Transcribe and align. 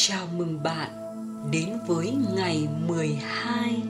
Chào 0.00 0.26
mừng 0.36 0.62
bạn 0.62 0.90
đến 1.50 1.68
với 1.86 2.16
ngày 2.36 2.68
12. 2.86 3.82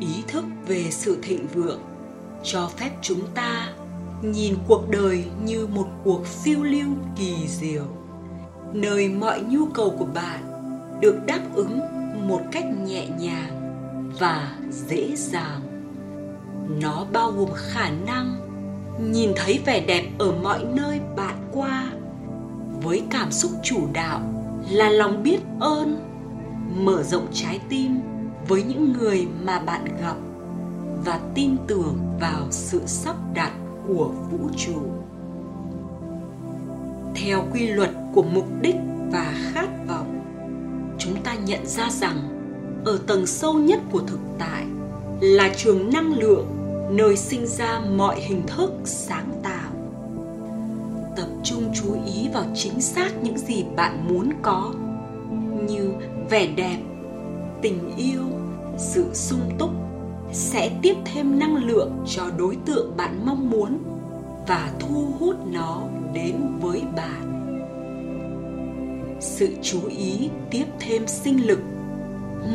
Ý 0.00 0.22
thức 0.28 0.44
về 0.66 0.84
sự 0.90 1.18
thịnh 1.22 1.46
vượng 1.46 1.80
cho 2.44 2.70
phép 2.76 2.90
chúng 3.02 3.20
ta 3.34 3.72
nhìn 4.22 4.54
cuộc 4.68 4.88
đời 4.90 5.24
như 5.44 5.66
một 5.66 5.86
cuộc 6.04 6.26
phiêu 6.26 6.62
lưu 6.62 6.88
kỳ 7.16 7.34
diệu, 7.48 7.84
nơi 8.72 9.08
mọi 9.08 9.40
nhu 9.40 9.66
cầu 9.66 9.96
của 9.98 10.06
bạn 10.14 10.40
được 11.00 11.16
đáp 11.26 11.40
ứng 11.54 11.80
một 12.28 12.40
cách 12.52 12.64
nhẹ 12.86 13.08
nhàng 13.20 13.74
và 14.18 14.58
dễ 14.70 15.16
dàng 15.16 15.60
nó 16.80 17.06
bao 17.12 17.30
gồm 17.30 17.50
khả 17.54 17.90
năng 18.06 18.36
nhìn 19.12 19.32
thấy 19.36 19.60
vẻ 19.66 19.80
đẹp 19.80 20.04
ở 20.18 20.32
mọi 20.42 20.64
nơi 20.74 21.00
bạn 21.16 21.48
qua 21.52 21.92
với 22.82 23.02
cảm 23.10 23.32
xúc 23.32 23.50
chủ 23.62 23.88
đạo 23.92 24.43
là 24.70 24.90
lòng 24.90 25.22
biết 25.22 25.38
ơn, 25.60 25.96
mở 26.76 27.02
rộng 27.02 27.26
trái 27.32 27.60
tim 27.68 28.00
với 28.48 28.62
những 28.62 28.92
người 28.92 29.26
mà 29.44 29.58
bạn 29.58 29.84
gặp 29.84 30.16
và 31.04 31.20
tin 31.34 31.56
tưởng 31.66 31.98
vào 32.20 32.46
sự 32.50 32.80
sắp 32.86 33.16
đặt 33.34 33.52
của 33.86 34.10
vũ 34.30 34.48
trụ. 34.56 34.80
Theo 37.14 37.44
quy 37.52 37.66
luật 37.66 37.90
của 38.14 38.22
mục 38.22 38.46
đích 38.62 38.76
và 39.12 39.34
khát 39.52 39.68
vọng, 39.88 40.20
chúng 40.98 41.22
ta 41.22 41.34
nhận 41.34 41.66
ra 41.66 41.90
rằng 41.90 42.16
ở 42.84 42.98
tầng 43.06 43.26
sâu 43.26 43.54
nhất 43.54 43.80
của 43.92 44.00
thực 44.00 44.20
tại 44.38 44.66
là 45.20 45.50
trường 45.56 45.90
năng 45.90 46.12
lượng 46.18 46.46
nơi 46.90 47.16
sinh 47.16 47.46
ra 47.46 47.80
mọi 47.96 48.20
hình 48.20 48.42
thức 48.46 48.72
sáng 48.84 49.40
tạo 49.42 49.53
chú 51.74 51.96
ý 52.06 52.28
vào 52.34 52.44
chính 52.54 52.80
xác 52.80 53.10
những 53.22 53.38
gì 53.38 53.64
bạn 53.76 54.08
muốn 54.08 54.30
có, 54.42 54.74
như 55.68 55.92
vẻ 56.30 56.46
đẹp, 56.46 56.78
tình 57.62 57.96
yêu, 57.96 58.22
sự 58.78 59.04
sung 59.12 59.50
túc 59.58 59.70
sẽ 60.32 60.70
tiếp 60.82 60.94
thêm 61.04 61.38
năng 61.38 61.56
lượng 61.56 61.92
cho 62.06 62.22
đối 62.38 62.56
tượng 62.66 62.96
bạn 62.96 63.26
mong 63.26 63.50
muốn 63.50 63.78
và 64.46 64.72
thu 64.80 65.06
hút 65.18 65.36
nó 65.52 65.82
đến 66.12 66.34
với 66.60 66.82
bạn. 66.96 67.30
Sự 69.20 69.48
chú 69.62 69.80
ý 69.88 70.30
tiếp 70.50 70.64
thêm 70.80 71.06
sinh 71.06 71.46
lực. 71.46 71.60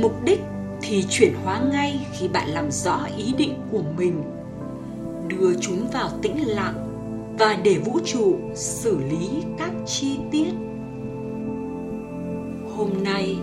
Mục 0.01 0.23
đích 0.25 0.41
thì 0.81 1.05
chuyển 1.09 1.33
hóa 1.43 1.61
ngay 1.71 2.07
khi 2.11 2.27
bạn 2.27 2.49
làm 2.49 2.71
rõ 2.71 3.07
ý 3.17 3.33
định 3.37 3.53
của 3.71 3.83
mình, 3.97 4.23
đưa 5.27 5.53
chúng 5.61 5.87
vào 5.93 6.09
tĩnh 6.21 6.47
lặng 6.47 6.88
và 7.39 7.57
để 7.63 7.77
vũ 7.77 7.99
trụ 8.05 8.39
xử 8.55 8.97
lý 8.97 9.43
các 9.57 9.71
chi 9.85 10.17
tiết. 10.31 10.51
Hôm 12.75 12.89
nay, 13.03 13.37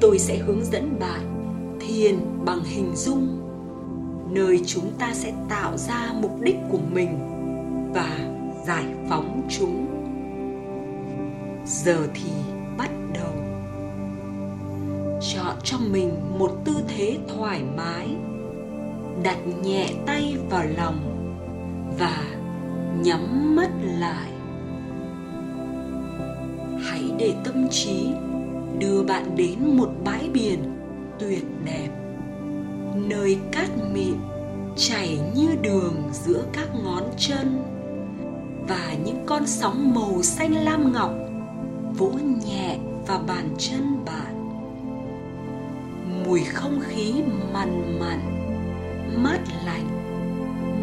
tôi 0.00 0.18
sẽ 0.18 0.36
hướng 0.36 0.64
dẫn 0.64 0.96
bạn 1.00 1.20
thiền 1.80 2.16
bằng 2.44 2.64
hình 2.64 2.96
dung 2.96 3.40
nơi 4.30 4.60
chúng 4.66 4.90
ta 4.98 5.14
sẽ 5.14 5.32
tạo 5.48 5.76
ra 5.76 6.12
mục 6.22 6.40
đích 6.40 6.56
của 6.70 6.78
mình 6.92 7.18
và 7.94 8.18
giải 8.66 8.84
phóng 9.08 9.48
chúng. 9.50 9.86
Giờ 11.66 12.06
thì 12.14 12.30
bắt 12.78 12.90
đầu. 13.14 13.32
Chọn 15.20 15.56
cho 15.64 15.78
mình 15.90 16.10
một 16.38 16.50
tư 16.64 16.74
thế 16.88 17.18
thoải 17.28 17.62
mái, 17.76 18.08
đặt 19.22 19.38
nhẹ 19.62 19.90
tay 20.06 20.36
vào 20.50 20.64
lòng 20.76 20.96
và 21.98 22.39
nhắm 23.02 23.56
mắt 23.56 23.70
lại. 23.98 24.30
Hãy 26.84 27.02
để 27.18 27.34
tâm 27.44 27.68
trí 27.70 28.08
đưa 28.78 29.02
bạn 29.02 29.36
đến 29.36 29.76
một 29.76 29.90
bãi 30.04 30.28
biển 30.32 30.58
tuyệt 31.18 31.44
đẹp, 31.64 31.88
nơi 32.94 33.38
cát 33.52 33.68
mịn 33.94 34.14
chảy 34.76 35.18
như 35.34 35.48
đường 35.62 35.94
giữa 36.12 36.44
các 36.52 36.68
ngón 36.84 37.02
chân 37.16 37.62
và 38.68 38.94
những 39.04 39.22
con 39.26 39.46
sóng 39.46 39.94
màu 39.94 40.22
xanh 40.22 40.54
lam 40.64 40.92
ngọc 40.92 41.12
vỗ 41.98 42.10
nhẹ 42.46 42.78
vào 43.06 43.22
bàn 43.26 43.48
chân 43.58 44.04
bạn. 44.04 44.50
Mùi 46.24 46.44
không 46.44 46.80
khí 46.80 47.14
mặn 47.52 47.98
mặn, 48.00 48.20
mát 49.22 49.40
lạnh, 49.66 49.86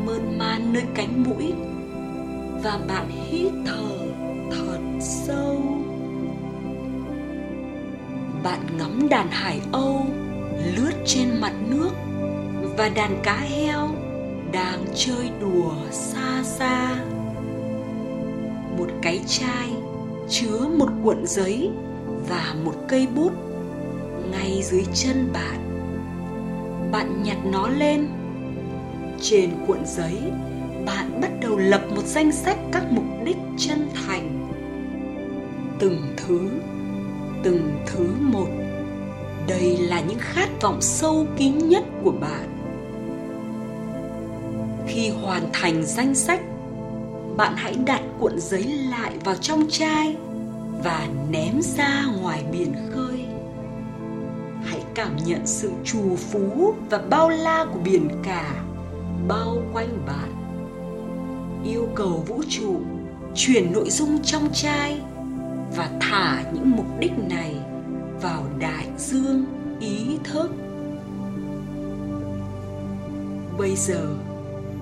mơn 0.05 0.37
man 0.37 0.73
nơi 0.73 0.83
cánh 0.95 1.23
mũi 1.23 1.53
và 2.63 2.79
bạn 2.87 3.09
hít 3.09 3.51
thở 3.65 3.97
thật 4.51 4.79
sâu. 4.99 5.61
Bạn 8.43 8.59
ngắm 8.77 9.07
đàn 9.09 9.27
hải 9.31 9.61
âu 9.71 10.05
lướt 10.75 10.91
trên 11.05 11.41
mặt 11.41 11.53
nước 11.69 11.89
và 12.77 12.89
đàn 12.89 13.19
cá 13.23 13.37
heo 13.37 13.87
đang 14.51 14.85
chơi 14.95 15.29
đùa 15.41 15.73
xa 15.91 16.43
xa. 16.43 16.95
Một 18.77 18.87
cái 19.01 19.19
chai 19.27 19.69
chứa 20.29 20.67
một 20.77 20.89
cuộn 21.03 21.25
giấy 21.25 21.71
và 22.29 22.55
một 22.63 22.75
cây 22.87 23.07
bút 23.15 23.31
ngay 24.31 24.61
dưới 24.63 24.85
chân 24.93 25.29
bạn. 25.33 25.59
Bạn 26.91 27.23
nhặt 27.23 27.37
nó 27.51 27.69
lên. 27.69 28.07
Trên 29.21 29.49
cuộn 29.67 29.79
giấy 29.85 30.31
bạn 30.87 31.21
bắt 31.21 31.31
đầu 31.41 31.57
lập 31.57 31.81
một 31.95 32.05
danh 32.05 32.31
sách 32.31 32.57
các 32.71 32.83
mục 32.91 33.05
đích 33.23 33.37
chân 33.57 33.89
thành. 33.93 34.49
Từng 35.79 36.01
thứ 36.17 36.49
từng 37.43 37.71
thứ 37.85 38.07
một. 38.19 38.47
Đây 39.47 39.77
là 39.77 40.01
những 40.01 40.19
khát 40.19 40.49
vọng 40.61 40.81
sâu 40.81 41.25
kín 41.37 41.57
nhất 41.57 41.83
của 42.03 42.11
bạn. 42.11 42.57
Khi 44.87 45.09
hoàn 45.09 45.43
thành 45.53 45.83
danh 45.83 46.15
sách, 46.15 46.41
bạn 47.37 47.53
hãy 47.55 47.75
đặt 47.85 48.01
cuộn 48.19 48.39
giấy 48.39 48.63
lại 48.63 49.11
vào 49.23 49.35
trong 49.35 49.63
chai 49.69 50.15
và 50.83 51.07
ném 51.31 51.61
ra 51.61 52.05
ngoài 52.21 52.43
biển 52.51 52.73
khơi. 52.91 53.25
Hãy 54.63 54.79
cảm 54.95 55.17
nhận 55.25 55.41
sự 55.45 55.71
trù 55.83 56.15
phú 56.15 56.73
và 56.89 56.97
bao 57.09 57.29
la 57.29 57.65
của 57.73 57.79
biển 57.79 58.09
cả 58.23 58.53
bao 59.27 59.57
quanh 59.73 60.05
bạn 60.07 60.36
yêu 61.67 61.89
cầu 61.95 62.23
vũ 62.27 62.43
trụ 62.49 62.79
chuyển 63.35 63.73
nội 63.73 63.89
dung 63.89 64.19
trong 64.23 64.49
chai 64.53 65.01
và 65.75 65.89
thả 66.01 66.43
những 66.53 66.71
mục 66.71 66.85
đích 66.99 67.11
này 67.29 67.55
vào 68.21 68.43
đại 68.59 68.87
dương 68.97 69.45
ý 69.79 70.17
thức. 70.23 70.51
Bây 73.57 73.75
giờ, 73.75 74.15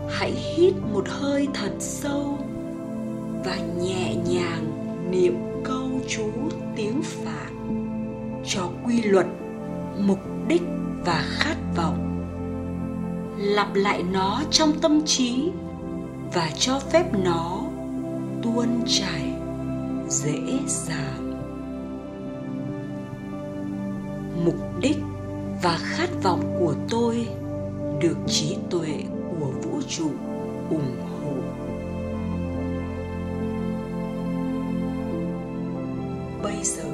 hãy 0.09 0.31
hít 0.31 0.73
một 0.93 1.03
hơi 1.07 1.47
thật 1.53 1.71
sâu 1.79 2.37
và 3.45 3.57
nhẹ 3.81 4.15
nhàng 4.15 4.71
niệm 5.11 5.35
câu 5.63 5.89
chú 6.07 6.31
tiếng 6.75 7.01
phạn 7.01 7.53
cho 8.45 8.69
quy 8.85 9.01
luật, 9.01 9.27
mục 9.99 10.19
đích 10.47 10.63
và 11.05 11.23
khát 11.27 11.55
vọng. 11.75 12.01
Lặp 13.37 13.75
lại 13.75 14.03
nó 14.03 14.41
trong 14.51 14.71
tâm 14.81 15.01
trí 15.05 15.51
và 16.35 16.51
cho 16.57 16.79
phép 16.79 17.05
nó 17.23 17.61
tuôn 18.43 18.67
chảy 18.87 19.33
dễ 20.09 20.39
dàng. 20.67 21.31
Mục 24.45 24.55
đích 24.81 24.97
và 25.63 25.77
khát 25.81 26.09
vọng 26.23 26.55
của 26.59 26.75
tôi 26.89 27.27
được 28.01 28.17
trí 28.27 28.57
tuệ 28.69 29.03
của 29.39 29.51
vũ 29.63 29.81
trụ 29.89 30.09
ủng 30.69 30.95
hộ. 31.09 31.33
Bây 36.43 36.63
giờ, 36.63 36.89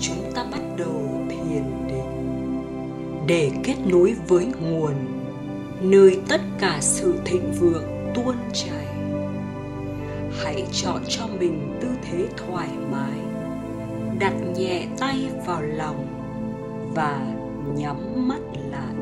chúng 0.00 0.32
ta 0.34 0.44
bắt 0.52 0.62
đầu 0.76 1.24
thiền 1.28 1.64
định 1.88 2.36
để 3.26 3.50
kết 3.64 3.76
nối 3.86 4.16
với 4.28 4.46
nguồn, 4.46 4.94
nơi 5.80 6.20
tất 6.28 6.40
cả 6.58 6.78
sự 6.80 7.14
thịnh 7.24 7.52
vượng 7.60 7.95
tuôn 8.16 8.36
chảy. 8.52 8.86
Hãy 10.44 10.64
chọn 10.72 11.02
cho 11.08 11.26
mình 11.40 11.78
tư 11.80 11.88
thế 12.02 12.26
thoải 12.36 12.68
mái, 12.92 13.18
đặt 14.18 14.34
nhẹ 14.56 14.86
tay 14.98 15.28
vào 15.46 15.62
lòng 15.62 16.06
và 16.94 17.34
nhắm 17.76 18.28
mắt 18.28 18.40
lại. 18.70 18.94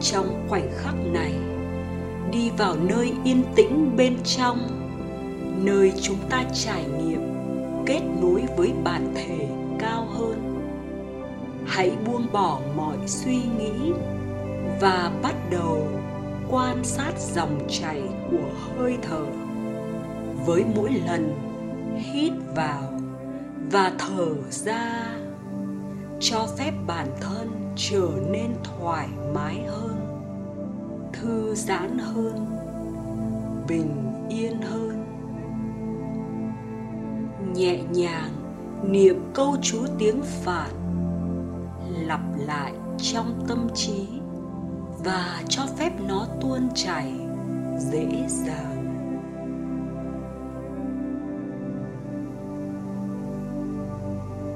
Trong 0.00 0.46
khoảnh 0.48 0.70
khắc 0.76 0.94
này, 1.12 1.32
đi 2.32 2.50
vào 2.58 2.76
nơi 2.88 3.12
yên 3.24 3.42
tĩnh 3.54 3.96
bên 3.96 4.16
trong, 4.24 4.58
nơi 5.64 5.92
chúng 6.02 6.18
ta 6.30 6.44
trải 6.52 6.84
nghiệm, 6.84 7.20
kết 7.86 8.00
nối 8.22 8.42
với 8.56 8.72
bản 8.84 9.12
thể 9.14 9.48
cao 9.78 10.06
hơn. 10.10 10.58
Hãy 11.66 11.92
buông 12.06 12.26
bỏ 12.32 12.60
mọi 12.76 12.96
suy 13.06 13.36
nghĩ 13.58 13.92
và 14.80 15.12
bắt 15.22 15.34
đầu 15.50 15.88
quan 16.52 16.84
sát 16.84 17.12
dòng 17.18 17.58
chảy 17.68 18.02
của 18.30 18.50
hơi 18.76 18.98
thở. 19.02 19.26
Với 20.46 20.64
mỗi 20.76 20.90
lần 21.06 21.34
hít 21.96 22.32
vào 22.54 22.82
và 23.70 23.92
thở 23.98 24.34
ra, 24.50 25.16
cho 26.20 26.46
phép 26.58 26.72
bản 26.86 27.06
thân 27.20 27.72
trở 27.76 28.08
nên 28.30 28.50
thoải 28.64 29.08
mái 29.34 29.64
hơn, 29.66 29.96
thư 31.12 31.54
giãn 31.54 31.98
hơn, 31.98 32.46
bình 33.68 34.12
yên 34.28 34.62
hơn. 34.62 35.04
Nhẹ 37.54 37.82
nhàng 37.82 38.30
niệm 38.88 39.30
câu 39.34 39.56
chú 39.62 39.78
tiếng 39.98 40.22
phạn 40.22 40.70
lặp 42.06 42.20
lại 42.46 42.72
trong 42.98 43.44
tâm 43.48 43.68
trí 43.74 44.21
và 45.04 45.42
cho 45.48 45.62
phép 45.76 45.92
nó 46.08 46.26
tuôn 46.40 46.68
chảy 46.74 47.12
dễ 47.78 48.26
dàng. 48.28 48.82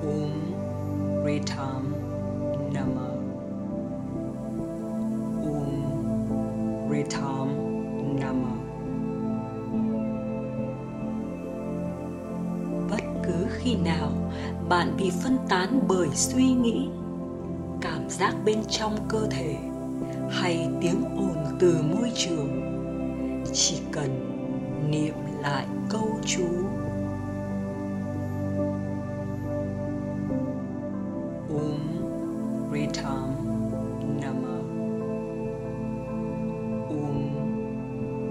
Om 0.03 1.25
Ritam 1.27 1.95
Nama 2.75 3.09
Om 5.43 6.91
Ritam 6.91 7.49
Nama 8.21 8.57
Bất 12.91 13.03
cứ 13.25 13.47
khi 13.51 13.77
nào 13.77 14.11
bạn 14.69 14.97
bị 14.99 15.11
phân 15.23 15.39
tán 15.49 15.81
bởi 15.89 16.09
suy 16.13 16.45
nghĩ, 16.45 16.89
cảm 17.81 18.11
giác 18.11 18.35
bên 18.45 18.59
trong 18.69 18.97
cơ 19.09 19.27
thể 19.31 19.57
hay 20.31 20.69
tiếng 20.81 21.05
ồn 21.17 21.37
từ 21.59 21.83
môi 21.83 22.11
trường? 22.15 22.63
Chỉ 23.53 23.81
cần 23.93 24.11
niệm 24.91 25.15
lại 25.43 25.67
câu 25.89 26.09
chú. 26.25 26.47
Om 31.49 31.81
Ritam 32.73 33.35
Nama 34.21 34.59
Om 36.89 37.29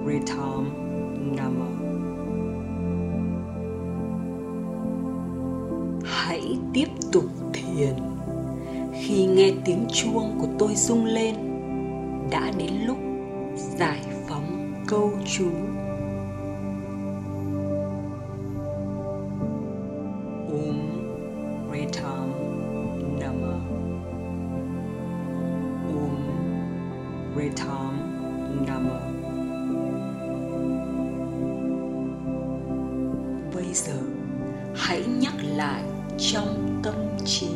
Ritam 0.08 0.70
Nama 1.38 1.66
Hãy 6.06 6.58
tiếp 6.74 6.88
tục 7.12 7.26
thiền. 7.54 7.96
Khi 8.94 9.26
nghe 9.26 9.52
tiếng 9.66 9.86
chuông 9.94 10.38
của 10.40 10.48
tôi 10.60 10.76
rung 10.76 11.06
lên 11.06 11.55
đã 12.32 12.52
đến 12.58 12.74
lúc 12.86 12.98
giải 13.56 14.02
phóng 14.28 14.74
câu 14.88 15.12
chú. 15.26 15.50
Om 20.48 20.80
Retam 21.74 22.32
Nama 23.20 23.60
Om 25.88 26.18
Retam 27.38 28.00
Nama 28.68 29.00
Bây 33.56 33.74
giờ 33.74 34.00
hãy 34.76 35.04
nhắc 35.22 35.34
lại 35.56 35.84
trong 36.18 36.80
tâm 36.84 36.96
trí. 37.26 37.48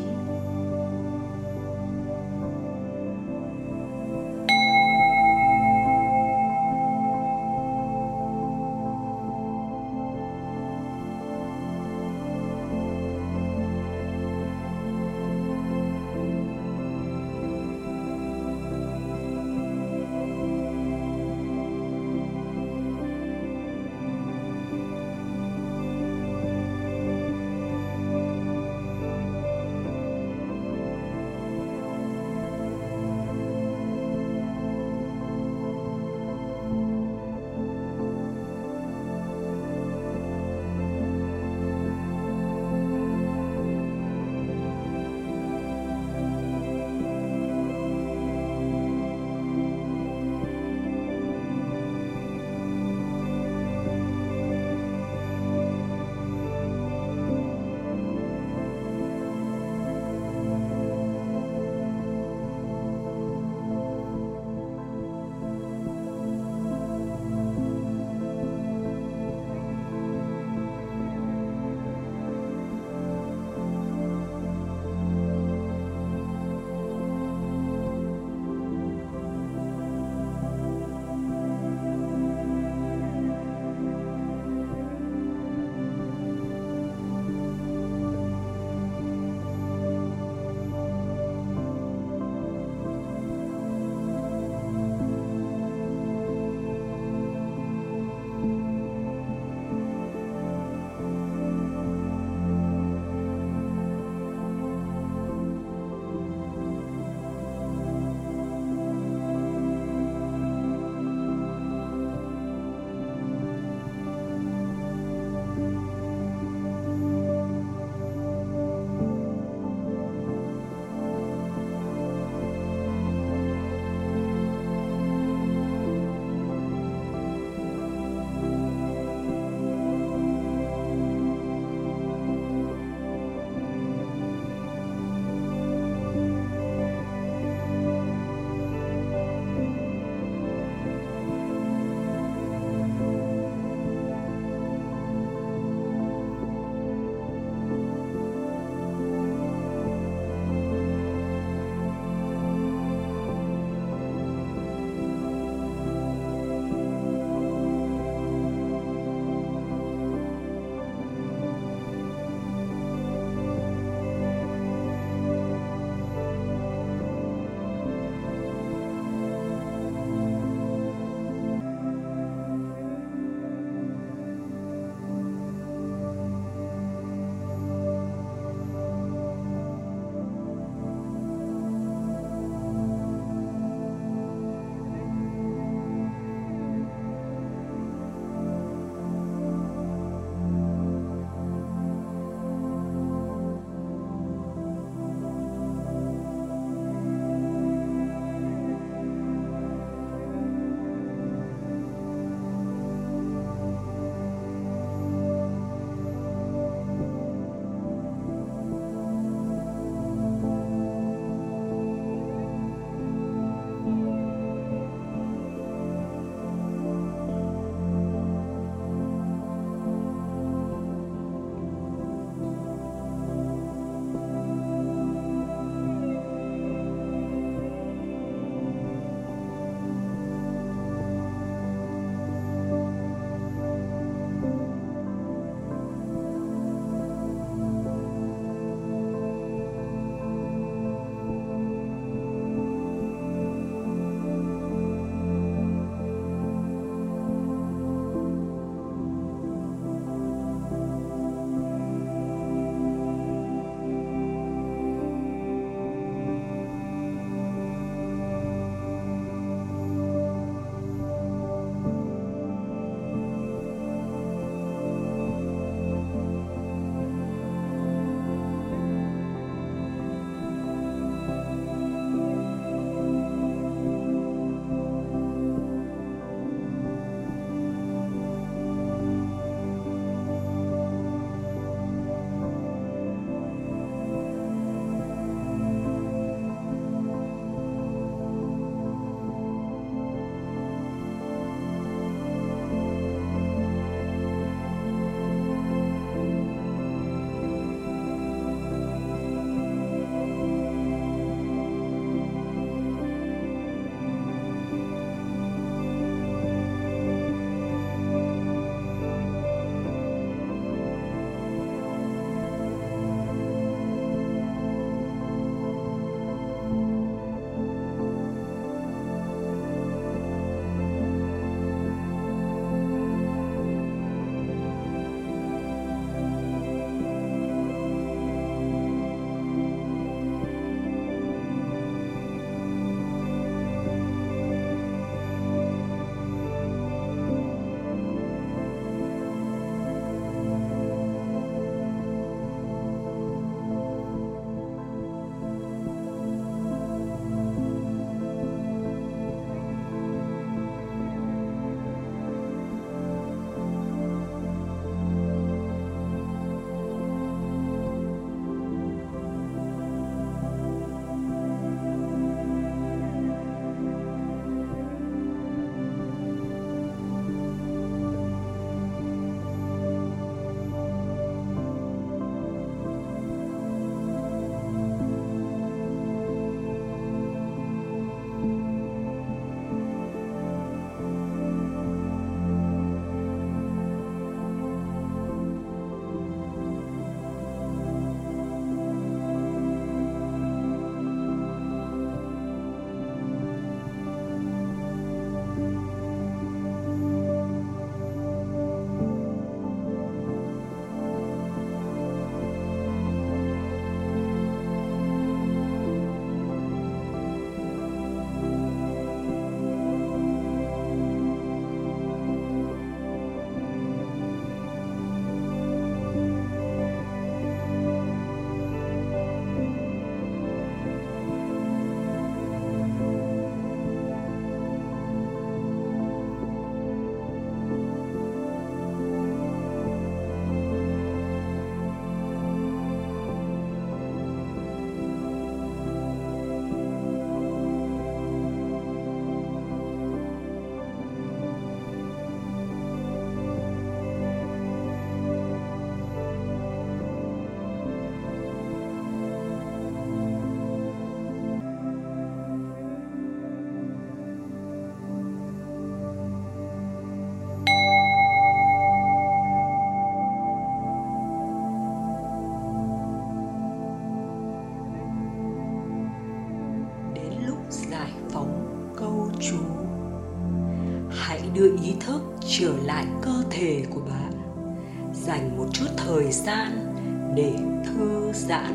Gian 476.49 476.95
để 477.35 477.53
thư 477.85 478.31
giãn. 478.33 478.73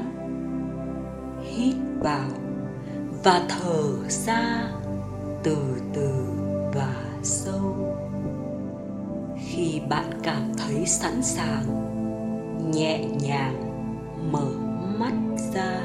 Hít 1.42 1.74
vào 2.00 2.30
và 3.24 3.42
thở 3.48 4.08
ra 4.08 4.70
từ 5.42 5.56
từ 5.94 6.10
và 6.74 6.94
sâu. 7.22 7.96
Khi 9.46 9.80
bạn 9.88 10.10
cảm 10.22 10.52
thấy 10.56 10.86
sẵn 10.86 11.22
sàng, 11.22 11.64
nhẹ 12.72 13.04
nhàng 13.04 13.62
mở 14.32 14.50
mắt 14.98 15.14
ra. 15.54 15.80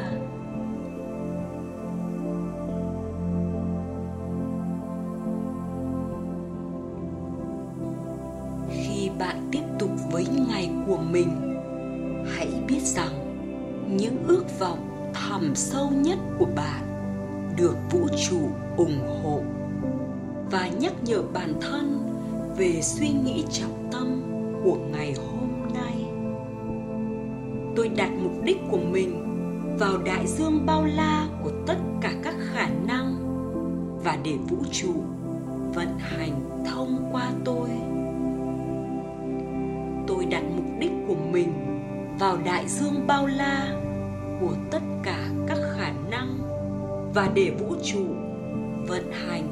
Thẳm 15.30 15.56
sâu 15.56 15.90
nhất 15.92 16.20
của 16.40 16.48
bạn, 16.56 16.82
được 17.58 17.76
vũ 17.92 18.08
trụ 18.30 18.40
ủng 18.78 19.22
hộ 19.24 19.42
và 20.52 20.68
nhắc 20.68 20.94
nhở 21.04 21.22
bản 21.34 21.54
thân 21.62 22.00
về 22.58 22.82
suy 22.82 23.10
nghĩ 23.10 23.44
trọng 23.52 23.90
tâm 23.92 24.22
của 24.64 24.78
ngày 24.92 25.14
hôm 25.14 25.74
nay. 25.74 26.06
Tôi 27.76 27.90
đặt 27.90 28.10
mục 28.24 28.32
đích 28.44 28.58
của 28.72 28.78
mình 28.78 29.26
vào 29.80 29.98
đại 29.98 30.28
dương 30.28 30.66
bao 30.66 30.86
la 30.86 31.28
của 31.44 31.52
tất 31.68 31.78
cả 32.02 32.14
các 32.24 32.36
khả 32.54 32.70
năng 32.88 33.16
và 34.04 34.18
để 34.24 34.34
vũ 34.50 34.58
trụ 34.72 34.94
vận 35.74 36.00
hành 36.00 36.64
thông 36.66 37.10
qua 37.12 37.32
tôi. 37.46 37.70
Tôi 40.08 40.26
đặt 40.26 40.44
mục 40.56 40.66
đích 40.80 40.92
của 41.08 41.18
mình 41.32 41.54
vào 42.20 42.38
đại 42.46 42.68
dương 42.68 43.08
bao 43.08 43.28
la 43.28 43.89
của 44.40 44.54
tất 44.72 44.82
cả 45.04 45.30
các 45.48 45.58
khả 45.78 45.92
năng 46.12 46.38
và 47.14 47.30
để 47.34 47.52
vũ 47.60 47.76
trụ 47.84 48.06
vận 48.88 49.12
hành 49.12 49.48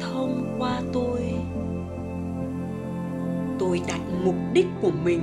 thông 0.00 0.56
qua 0.58 0.80
tôi. 0.92 1.34
Tôi 3.58 3.80
đặt 3.88 4.00
mục 4.24 4.34
đích 4.52 4.66
của 4.82 4.92
mình 5.04 5.22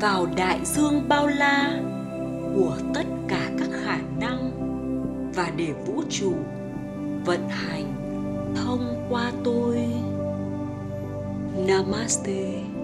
vào 0.00 0.26
đại 0.36 0.60
dương 0.64 1.08
bao 1.08 1.26
la 1.26 1.80
của 2.54 2.76
tất 2.94 3.06
cả 3.28 3.50
các 3.58 3.68
khả 3.84 3.98
năng 4.20 4.50
và 5.34 5.50
để 5.56 5.72
vũ 5.86 6.02
trụ 6.10 6.32
vận 7.24 7.48
hành 7.48 7.92
thông 8.56 9.06
qua 9.10 9.32
tôi. 9.44 9.76
Namaste. 11.66 12.75